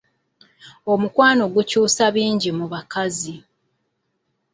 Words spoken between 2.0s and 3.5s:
bingi mu bakazi.